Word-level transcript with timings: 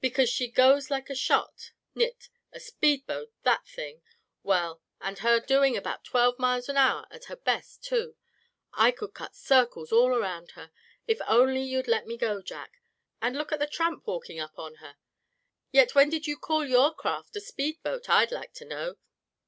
Because 0.00 0.30
she 0.30 0.46
goes 0.46 0.88
like 0.88 1.10
a 1.10 1.16
shot 1.16 1.72
nit. 1.96 2.28
A 2.52 2.60
speed 2.60 3.08
boat, 3.08 3.32
that 3.42 3.66
thing? 3.66 4.02
Well, 4.44 4.80
and 5.00 5.18
her 5.18 5.40
doing 5.40 5.76
about 5.76 6.04
twelve 6.04 6.38
miles 6.38 6.68
an 6.68 6.76
hour 6.76 7.08
at 7.10 7.24
her 7.24 7.34
best 7.34 7.82
too! 7.82 8.14
I 8.74 8.92
could 8.92 9.14
cut 9.14 9.34
circles 9.34 9.90
all 9.90 10.14
around 10.14 10.52
her, 10.52 10.70
if 11.08 11.20
only 11.26 11.64
you'd 11.64 11.88
let 11.88 12.06
me 12.06 12.16
go, 12.16 12.40
Jack. 12.40 12.78
And 13.20 13.36
look 13.36 13.50
at 13.50 13.58
the 13.58 13.66
Tramp 13.66 14.06
walking 14.06 14.38
up 14.38 14.60
on 14.60 14.76
her; 14.76 14.94
yet 15.72 15.92
when 15.96 16.08
did 16.08 16.28
you 16.28 16.36
call 16.38 16.64
your 16.64 16.94
craft 16.94 17.34
a 17.34 17.40
speed 17.40 17.82
boat, 17.82 18.08
I'd 18.08 18.30
like 18.30 18.52
to 18.52 18.64
know?" 18.64 18.98